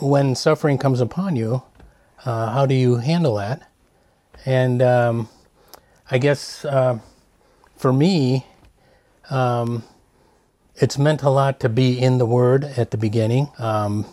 when 0.00 0.34
suffering 0.34 0.78
comes 0.78 1.00
upon 1.00 1.36
you, 1.36 1.62
uh, 2.24 2.50
how 2.52 2.66
do 2.66 2.74
you 2.74 2.96
handle 2.96 3.36
that? 3.36 3.70
And 4.46 4.82
um, 4.82 5.28
I 6.10 6.18
guess 6.18 6.64
uh, 6.64 7.00
for 7.76 7.92
me, 7.92 8.46
um, 9.30 9.84
it's 10.76 10.98
meant 10.98 11.22
a 11.22 11.30
lot 11.30 11.60
to 11.60 11.68
be 11.68 11.98
in 11.98 12.18
the 12.18 12.26
Word 12.26 12.64
at 12.64 12.90
the 12.92 12.98
beginning. 12.98 13.50
Um, 13.58 14.06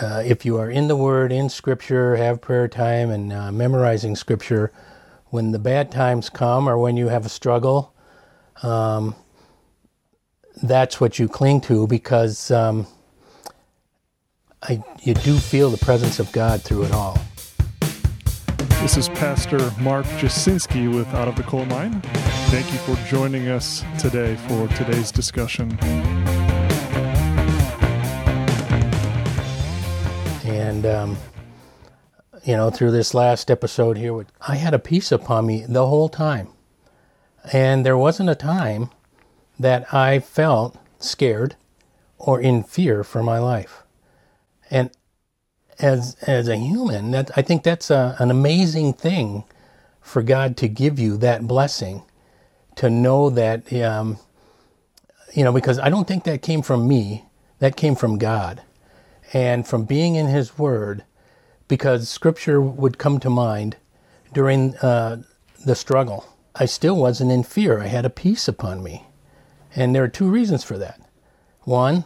uh, 0.00 0.22
if 0.24 0.44
you 0.44 0.58
are 0.58 0.70
in 0.70 0.88
the 0.88 0.96
Word, 0.96 1.32
in 1.32 1.48
Scripture, 1.48 2.16
have 2.16 2.40
prayer 2.40 2.68
time, 2.68 3.10
and 3.10 3.32
uh, 3.32 3.52
memorizing 3.52 4.16
Scripture, 4.16 4.72
when 5.26 5.52
the 5.52 5.58
bad 5.58 5.90
times 5.90 6.30
come 6.30 6.68
or 6.68 6.78
when 6.78 6.96
you 6.96 7.08
have 7.08 7.26
a 7.26 7.30
struggle, 7.30 7.94
um, 8.62 9.14
that's 10.62 11.00
what 11.00 11.18
you 11.18 11.28
cling 11.28 11.60
to 11.62 11.86
because 11.86 12.50
um, 12.50 12.86
I, 14.68 14.82
you 15.02 15.14
do 15.14 15.36
feel 15.36 15.70
the 15.70 15.78
presence 15.78 16.18
of 16.18 16.32
God 16.32 16.60
through 16.60 16.84
it 16.84 16.92
all. 16.92 17.16
This 18.80 18.96
is 18.96 19.08
Pastor 19.10 19.58
Mark 19.78 20.06
Jasinski 20.18 20.92
with 20.92 21.06
Out 21.14 21.28
of 21.28 21.36
the 21.36 21.44
Coal 21.44 21.64
Mine. 21.66 22.00
Thank 22.50 22.72
you 22.72 22.78
for 22.80 22.96
joining 23.08 23.46
us 23.46 23.84
today 23.96 24.34
for 24.48 24.66
today's 24.68 25.12
discussion. 25.12 25.78
And, 30.44 30.84
um, 30.84 31.16
you 32.42 32.56
know, 32.56 32.70
through 32.70 32.90
this 32.90 33.14
last 33.14 33.52
episode 33.52 33.96
here, 33.96 34.26
I 34.40 34.56
had 34.56 34.74
a 34.74 34.80
peace 34.80 35.12
upon 35.12 35.46
me 35.46 35.64
the 35.68 35.86
whole 35.86 36.08
time. 36.08 36.48
And 37.52 37.86
there 37.86 37.96
wasn't 37.96 38.30
a 38.30 38.34
time 38.34 38.90
that 39.60 39.94
I 39.94 40.18
felt 40.18 40.76
scared 40.98 41.54
or 42.18 42.40
in 42.40 42.64
fear 42.64 43.04
for 43.04 43.22
my 43.22 43.38
life. 43.38 43.84
And 44.70 44.90
as 45.78 46.16
as 46.22 46.48
a 46.48 46.56
human, 46.56 47.10
that 47.12 47.30
I 47.36 47.42
think 47.42 47.62
that's 47.62 47.90
a, 47.90 48.16
an 48.18 48.30
amazing 48.30 48.94
thing 48.94 49.44
for 50.00 50.22
God 50.22 50.56
to 50.58 50.68
give 50.68 50.98
you 50.98 51.16
that 51.18 51.46
blessing, 51.46 52.02
to 52.76 52.88
know 52.88 53.28
that, 53.30 53.72
um, 53.72 54.18
you 55.34 55.44
know, 55.44 55.52
because 55.52 55.78
I 55.78 55.88
don't 55.88 56.06
think 56.06 56.24
that 56.24 56.42
came 56.42 56.62
from 56.62 56.88
me. 56.88 57.24
That 57.58 57.76
came 57.76 57.96
from 57.96 58.18
God, 58.18 58.62
and 59.32 59.66
from 59.66 59.84
being 59.84 60.14
in 60.14 60.26
His 60.26 60.58
Word, 60.58 61.04
because 61.68 62.08
Scripture 62.08 62.60
would 62.60 62.98
come 62.98 63.18
to 63.20 63.30
mind 63.30 63.76
during 64.32 64.76
uh, 64.76 65.22
the 65.64 65.74
struggle. 65.74 66.26
I 66.54 66.66
still 66.66 66.96
wasn't 66.96 67.32
in 67.32 67.42
fear. 67.42 67.80
I 67.80 67.86
had 67.86 68.04
a 68.04 68.10
peace 68.10 68.46
upon 68.46 68.82
me, 68.82 69.06
and 69.74 69.94
there 69.94 70.04
are 70.04 70.08
two 70.08 70.28
reasons 70.28 70.64
for 70.64 70.76
that. 70.78 71.00
One, 71.62 72.04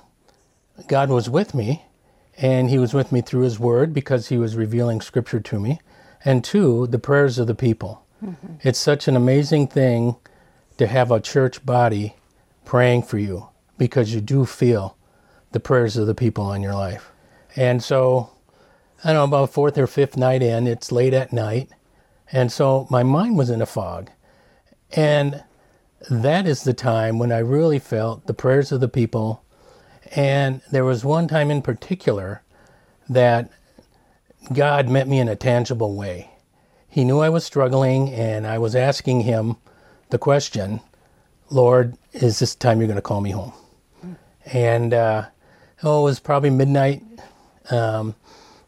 God 0.88 1.10
was 1.10 1.28
with 1.28 1.54
me 1.54 1.84
and 2.40 2.70
he 2.70 2.78
was 2.78 2.94
with 2.94 3.12
me 3.12 3.20
through 3.20 3.42
his 3.42 3.60
word 3.60 3.92
because 3.92 4.28
he 4.28 4.38
was 4.38 4.56
revealing 4.56 5.00
scripture 5.00 5.40
to 5.40 5.60
me. 5.60 5.80
And 6.24 6.42
two, 6.42 6.86
the 6.86 6.98
prayers 6.98 7.38
of 7.38 7.46
the 7.46 7.54
people. 7.54 8.04
Mm-hmm. 8.24 8.54
It's 8.62 8.78
such 8.78 9.08
an 9.08 9.16
amazing 9.16 9.68
thing 9.68 10.16
to 10.78 10.86
have 10.86 11.10
a 11.10 11.20
church 11.20 11.64
body 11.64 12.16
praying 12.64 13.02
for 13.02 13.18
you 13.18 13.48
because 13.76 14.14
you 14.14 14.20
do 14.22 14.46
feel 14.46 14.96
the 15.52 15.60
prayers 15.60 15.96
of 15.96 16.06
the 16.06 16.14
people 16.14 16.52
in 16.52 16.62
your 16.62 16.74
life. 16.74 17.12
And 17.56 17.82
so, 17.82 18.30
I 19.04 19.12
don't 19.12 19.30
know, 19.30 19.36
about 19.36 19.52
fourth 19.52 19.76
or 19.76 19.86
fifth 19.86 20.16
night 20.16 20.42
in, 20.42 20.66
it's 20.66 20.92
late 20.92 21.14
at 21.14 21.32
night. 21.32 21.68
And 22.32 22.50
so 22.50 22.86
my 22.90 23.02
mind 23.02 23.36
was 23.36 23.50
in 23.50 23.60
a 23.60 23.66
fog. 23.66 24.10
And 24.92 25.44
that 26.08 26.46
is 26.46 26.64
the 26.64 26.74
time 26.74 27.18
when 27.18 27.32
I 27.32 27.38
really 27.38 27.78
felt 27.78 28.26
the 28.26 28.34
prayers 28.34 28.72
of 28.72 28.80
the 28.80 28.88
people 28.88 29.44
and 30.14 30.60
there 30.70 30.84
was 30.84 31.04
one 31.04 31.28
time 31.28 31.50
in 31.50 31.62
particular 31.62 32.42
that 33.08 33.50
God 34.52 34.88
met 34.88 35.08
me 35.08 35.18
in 35.18 35.28
a 35.28 35.36
tangible 35.36 35.94
way. 35.94 36.30
He 36.88 37.04
knew 37.04 37.20
I 37.20 37.28
was 37.28 37.44
struggling, 37.44 38.12
and 38.12 38.46
I 38.46 38.58
was 38.58 38.74
asking 38.74 39.20
him 39.20 39.56
the 40.10 40.18
question, 40.18 40.80
Lord, 41.48 41.96
is 42.12 42.40
this 42.40 42.54
time 42.54 42.80
you're 42.80 42.88
going 42.88 42.96
to 42.96 43.02
call 43.02 43.20
me 43.20 43.30
home? 43.30 43.52
And 44.44 44.92
uh, 44.92 45.26
oh, 45.82 46.00
it 46.00 46.04
was 46.04 46.20
probably 46.20 46.50
midnight, 46.50 47.02
um, 47.70 48.16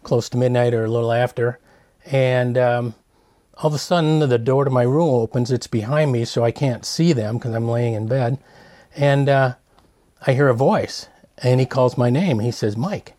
close 0.04 0.28
to 0.30 0.36
midnight 0.36 0.74
or 0.74 0.84
a 0.84 0.90
little 0.90 1.12
after. 1.12 1.58
And 2.06 2.56
um, 2.56 2.94
all 3.56 3.68
of 3.68 3.74
a 3.74 3.78
sudden, 3.78 4.20
the 4.20 4.38
door 4.38 4.64
to 4.64 4.70
my 4.70 4.82
room 4.82 5.08
opens. 5.08 5.50
It's 5.50 5.66
behind 5.66 6.12
me, 6.12 6.24
so 6.24 6.44
I 6.44 6.52
can't 6.52 6.84
see 6.84 7.12
them 7.12 7.38
because 7.38 7.54
I'm 7.54 7.68
laying 7.68 7.94
in 7.94 8.06
bed. 8.06 8.38
And 8.94 9.28
uh, 9.28 9.54
I 10.24 10.34
hear 10.34 10.48
a 10.48 10.54
voice. 10.54 11.08
And 11.42 11.60
he 11.60 11.66
calls 11.66 11.98
my 11.98 12.10
name. 12.10 12.38
He 12.38 12.52
says, 12.52 12.76
Mike. 12.76 13.14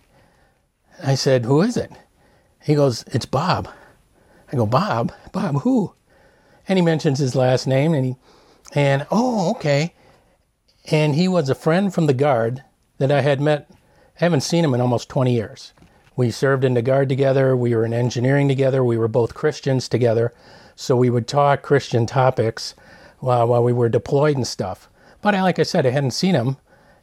I 1.03 1.15
said, 1.15 1.45
Who 1.45 1.61
is 1.61 1.75
it? 1.77 1.91
He 2.63 2.75
goes, 2.75 3.03
It's 3.07 3.25
Bob. 3.25 3.69
I 4.51 4.55
go, 4.55 4.65
Bob? 4.65 5.11
Bob 5.31 5.61
who? 5.61 5.93
And 6.67 6.77
he 6.77 6.85
mentions 6.85 7.19
his 7.19 7.35
last 7.35 7.67
name 7.67 7.93
and 7.93 8.05
he, 8.05 8.15
and 8.73 9.05
oh, 9.11 9.51
okay. 9.51 9.93
And 10.89 11.15
he 11.15 11.27
was 11.27 11.49
a 11.49 11.55
friend 11.55 11.93
from 11.93 12.05
the 12.07 12.13
Guard 12.13 12.63
that 12.97 13.11
I 13.11 13.21
had 13.21 13.41
met, 13.41 13.69
I 13.69 13.75
haven't 14.25 14.41
seen 14.41 14.63
him 14.63 14.73
in 14.73 14.81
almost 14.81 15.09
20 15.09 15.33
years. 15.33 15.73
We 16.15 16.29
served 16.29 16.63
in 16.63 16.75
the 16.75 16.81
Guard 16.81 17.09
together, 17.09 17.57
we 17.57 17.75
were 17.75 17.85
in 17.85 17.93
engineering 17.93 18.47
together, 18.47 18.83
we 18.83 18.97
were 18.97 19.07
both 19.07 19.33
Christians 19.33 19.89
together. 19.89 20.33
So 20.75 20.95
we 20.95 21.09
would 21.09 21.27
talk 21.27 21.61
Christian 21.61 22.05
topics 22.05 22.75
while, 23.19 23.47
while 23.47 23.63
we 23.63 23.73
were 23.73 23.89
deployed 23.89 24.35
and 24.35 24.47
stuff. 24.47 24.89
But 25.21 25.35
I, 25.35 25.41
like 25.41 25.59
I 25.59 25.63
said, 25.63 25.85
I 25.85 25.91
hadn't 25.91 26.11
seen 26.11 26.35
him 26.35 26.57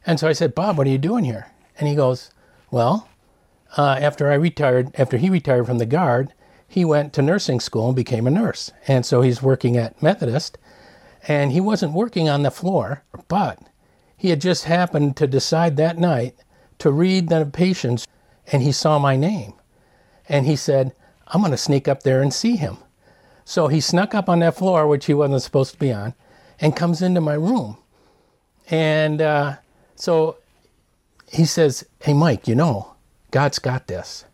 and 0.05 0.19
so 0.19 0.27
I 0.27 0.33
said, 0.33 0.55
Bob, 0.55 0.77
what 0.77 0.87
are 0.87 0.91
you 0.91 0.97
doing 0.97 1.25
here? 1.25 1.51
And 1.77 1.87
he 1.87 1.95
goes, 1.95 2.31
Well, 2.69 3.09
uh, 3.77 3.97
after 4.01 4.31
I 4.31 4.35
retired, 4.35 4.91
after 4.97 5.17
he 5.17 5.29
retired 5.29 5.65
from 5.65 5.77
the 5.77 5.85
Guard, 5.85 6.33
he 6.67 6.85
went 6.85 7.13
to 7.13 7.21
nursing 7.21 7.59
school 7.59 7.87
and 7.87 7.95
became 7.95 8.27
a 8.27 8.31
nurse. 8.31 8.71
And 8.87 9.05
so 9.05 9.21
he's 9.21 9.41
working 9.41 9.77
at 9.77 10.01
Methodist. 10.01 10.57
And 11.27 11.51
he 11.51 11.61
wasn't 11.61 11.93
working 11.93 12.29
on 12.29 12.41
the 12.41 12.49
floor, 12.49 13.03
but 13.27 13.59
he 14.17 14.29
had 14.29 14.41
just 14.41 14.65
happened 14.65 15.17
to 15.17 15.27
decide 15.27 15.77
that 15.77 15.97
night 15.97 16.35
to 16.79 16.91
read 16.91 17.29
the 17.29 17.45
patients, 17.45 18.07
and 18.51 18.63
he 18.63 18.71
saw 18.71 18.97
my 18.97 19.15
name. 19.15 19.53
And 20.27 20.47
he 20.47 20.55
said, 20.55 20.95
I'm 21.27 21.41
going 21.41 21.51
to 21.51 21.57
sneak 21.57 21.87
up 21.87 22.03
there 22.03 22.21
and 22.21 22.33
see 22.33 22.55
him. 22.55 22.77
So 23.45 23.67
he 23.67 23.81
snuck 23.81 24.15
up 24.15 24.29
on 24.29 24.39
that 24.39 24.55
floor, 24.55 24.87
which 24.87 25.05
he 25.05 25.13
wasn't 25.13 25.43
supposed 25.43 25.73
to 25.73 25.79
be 25.79 25.91
on, 25.91 26.13
and 26.59 26.75
comes 26.75 27.01
into 27.01 27.21
my 27.21 27.33
room. 27.33 27.77
And 28.69 29.21
uh, 29.21 29.57
so 30.01 30.37
he 31.31 31.45
says, 31.45 31.85
Hey, 31.99 32.15
Mike, 32.15 32.47
you 32.47 32.55
know, 32.55 32.95
God's 33.29 33.59
got 33.59 33.85
this. 33.85 34.25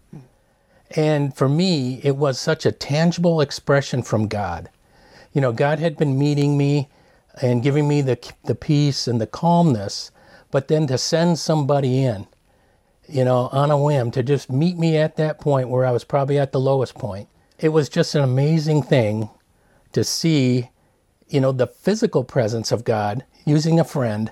And 0.92 1.36
for 1.36 1.50
me, 1.50 2.00
it 2.06 2.16
was 2.16 2.40
such 2.40 2.66
a 2.66 2.72
tangible 2.72 3.42
expression 3.42 4.02
from 4.02 4.30
God. 4.30 4.70
You 5.34 5.42
know, 5.42 5.52
God 5.52 5.80
had 5.80 5.98
been 5.98 6.18
meeting 6.18 6.58
me 6.58 6.88
and 7.42 7.62
giving 7.62 7.86
me 7.86 8.02
the, 8.02 8.18
the 8.46 8.56
peace 8.56 9.10
and 9.10 9.20
the 9.20 9.28
calmness, 9.28 10.10
but 10.52 10.70
then 10.70 10.88
to 10.88 10.98
send 10.98 11.38
somebody 11.38 12.02
in, 12.02 12.28
you 13.10 13.26
know, 13.26 13.50
on 13.52 13.70
a 13.70 13.78
whim, 13.78 14.10
to 14.12 14.24
just 14.24 14.50
meet 14.50 14.78
me 14.78 14.96
at 14.96 15.18
that 15.18 15.38
point 15.38 15.68
where 15.68 15.86
I 15.86 15.92
was 15.92 16.06
probably 16.06 16.40
at 16.40 16.54
the 16.54 16.62
lowest 16.62 16.96
point. 16.96 17.28
It 17.60 17.70
was 17.70 17.90
just 17.90 18.16
an 18.16 18.24
amazing 18.24 18.84
thing 18.84 19.30
to 19.92 20.06
see, 20.06 20.70
you 21.28 21.42
know, 21.42 21.52
the 21.52 21.68
physical 21.68 22.24
presence 22.24 22.72
of 22.72 22.86
God 22.86 23.26
using 23.46 23.82
a 23.82 23.84
friend 23.84 24.32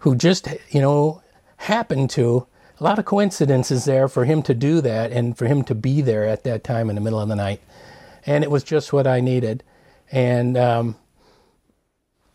who 0.00 0.14
just, 0.14 0.48
you 0.70 0.80
know, 0.80 1.22
happened 1.56 2.10
to, 2.10 2.46
a 2.78 2.84
lot 2.84 2.98
of 2.98 3.04
coincidences 3.04 3.86
there 3.86 4.08
for 4.08 4.24
him 4.24 4.42
to 4.42 4.54
do 4.54 4.80
that 4.82 5.10
and 5.10 5.36
for 5.36 5.46
him 5.46 5.64
to 5.64 5.74
be 5.74 6.02
there 6.02 6.24
at 6.24 6.44
that 6.44 6.62
time 6.62 6.90
in 6.90 6.94
the 6.94 7.00
middle 7.00 7.20
of 7.20 7.28
the 7.28 7.36
night. 7.36 7.60
And 8.26 8.44
it 8.44 8.50
was 8.50 8.62
just 8.62 8.92
what 8.92 9.06
I 9.06 9.20
needed. 9.20 9.62
And, 10.12 10.56
um, 10.58 10.96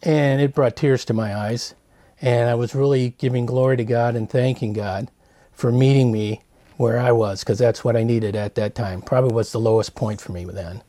and 0.02 0.42
it 0.42 0.56
brought 0.56 0.76
tears 0.76 1.06
to 1.06 1.14
my 1.14 1.36
eyes. 1.36 1.76
And 2.22 2.50
I 2.50 2.56
was 2.56 2.74
really 2.74 3.12
giving 3.18 3.46
glory 3.46 3.78
to 3.78 3.84
God 3.84 4.16
and 4.16 4.30
thanking 4.30 4.74
God 4.74 5.10
for 5.52 5.72
meeting 5.72 6.12
me 6.12 6.42
where 6.78 7.00
I 7.00 7.12
was, 7.12 7.42
because 7.42 7.60
that's 7.60 7.84
what 7.84 7.96
I 7.96 8.04
needed 8.04 8.36
at 8.36 8.56
that 8.56 8.74
time. 8.74 9.02
Probably 9.02 9.34
was 9.34 9.52
the 9.52 9.60
lowest 9.60 9.94
point 9.94 10.22
for 10.22 10.32
me 10.32 10.46
then. 10.46 10.82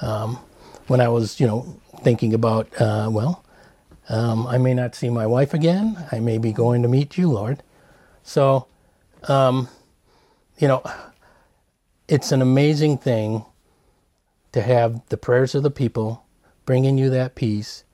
Um, 0.00 0.38
when 0.86 1.00
I 1.00 1.08
was, 1.08 1.40
you 1.40 1.46
know, 1.46 1.80
thinking 2.02 2.34
about, 2.34 2.68
uh, 2.80 3.08
well, 3.10 3.41
um, 4.12 4.46
I 4.46 4.58
may 4.58 4.74
not 4.74 4.94
see 4.94 5.10
my 5.10 5.26
wife 5.26 5.54
again. 5.54 6.06
I 6.12 6.20
may 6.20 6.38
be 6.38 6.52
going 6.52 6.82
to 6.82 6.88
meet 6.88 7.16
you, 7.16 7.30
Lord. 7.30 7.62
So, 8.22 8.68
um, 9.24 9.68
you 10.58 10.68
know, 10.68 10.82
it's 12.08 12.30
an 12.30 12.42
amazing 12.42 12.98
thing 12.98 13.44
to 14.52 14.60
have 14.60 15.00
the 15.08 15.16
prayers 15.16 15.54
of 15.54 15.62
the 15.62 15.70
people 15.70 16.24
bringing 16.66 16.98
you 16.98 17.10
that 17.10 17.34
peace 17.34 17.84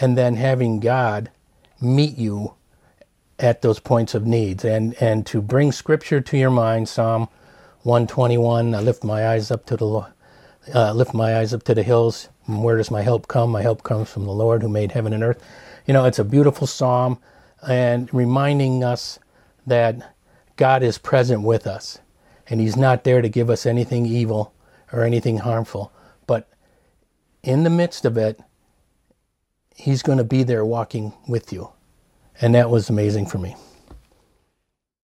and 0.00 0.16
then 0.16 0.36
having 0.36 0.80
God 0.80 1.30
meet 1.80 2.16
you 2.16 2.54
at 3.38 3.62
those 3.62 3.78
points 3.78 4.14
of 4.14 4.26
needs 4.26 4.64
and, 4.64 4.94
and 5.02 5.26
to 5.26 5.42
bring 5.42 5.70
scripture 5.70 6.20
to 6.20 6.38
your 6.38 6.50
mind. 6.50 6.88
Psalm 6.88 7.28
121, 7.82 8.74
I 8.74 8.80
lift 8.80 9.04
my 9.04 9.28
eyes 9.28 9.50
up 9.50 9.66
to 9.66 9.76
the 9.76 10.06
uh, 10.74 10.92
lift 10.92 11.14
my 11.14 11.38
eyes 11.38 11.54
up 11.54 11.62
to 11.64 11.74
the 11.74 11.82
hills. 11.82 12.28
Where 12.48 12.78
does 12.78 12.90
my 12.90 13.02
help 13.02 13.28
come? 13.28 13.50
My 13.50 13.62
help 13.62 13.82
comes 13.82 14.10
from 14.10 14.24
the 14.24 14.32
Lord 14.32 14.62
who 14.62 14.68
made 14.70 14.92
heaven 14.92 15.12
and 15.12 15.22
earth. 15.22 15.42
You 15.86 15.92
know, 15.92 16.06
it's 16.06 16.18
a 16.18 16.24
beautiful 16.24 16.66
psalm 16.66 17.18
and 17.66 18.12
reminding 18.12 18.82
us 18.82 19.18
that 19.66 20.14
God 20.56 20.82
is 20.82 20.96
present 20.98 21.42
with 21.42 21.66
us. 21.66 21.98
and 22.48 22.60
He's 22.60 22.76
not 22.76 23.04
there 23.04 23.20
to 23.20 23.28
give 23.28 23.50
us 23.50 23.66
anything 23.66 24.06
evil 24.06 24.54
or 24.92 25.04
anything 25.04 25.38
harmful. 25.38 25.92
But 26.26 26.48
in 27.42 27.64
the 27.64 27.70
midst 27.70 28.06
of 28.06 28.16
it, 28.16 28.40
He's 29.76 30.02
going 30.02 30.18
to 30.18 30.24
be 30.24 30.42
there 30.42 30.64
walking 30.64 31.12
with 31.28 31.52
you. 31.52 31.70
And 32.40 32.54
that 32.54 32.70
was 32.70 32.88
amazing 32.88 33.26
for 33.26 33.38
me. 33.38 33.54